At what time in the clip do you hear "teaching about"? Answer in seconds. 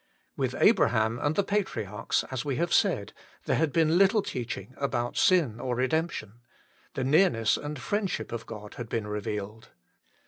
4.23-5.15